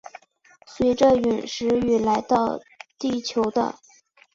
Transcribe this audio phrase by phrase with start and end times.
[0.65, 2.59] 随着殒石雨来到
[2.97, 3.75] 地球的。